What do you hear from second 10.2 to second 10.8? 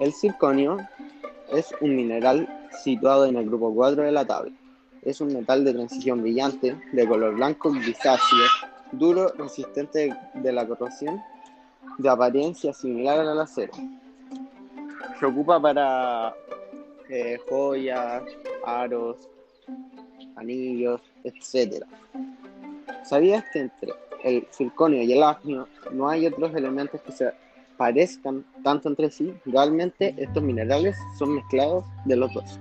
de la